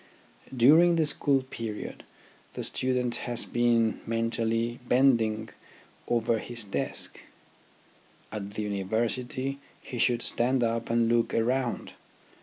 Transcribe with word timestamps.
During 0.57 0.95
the 0.95 1.05
school 1.05 1.43
period 1.43 2.03
the 2.53 2.63
student 2.63 3.13
has 3.29 3.45
been 3.45 4.01
mentally 4.07 4.79
bending 4.87 5.49
over 6.07 6.39
his 6.39 6.63
desk; 6.63 7.19
at 8.31 8.55
the 8.55 8.63
University 8.63 9.59
he 9.79 9.99
should 9.99 10.23
stand 10.23 10.63
up 10.63 10.89
and 10.89 11.07
look 11.07 11.35
around. 11.35 11.93